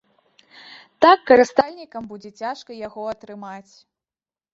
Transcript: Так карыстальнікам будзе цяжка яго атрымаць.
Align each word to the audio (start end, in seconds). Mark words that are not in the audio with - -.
Так 1.05 1.19
карыстальнікам 1.31 2.07
будзе 2.13 2.31
цяжка 2.41 2.71
яго 2.87 3.03
атрымаць. 3.13 3.71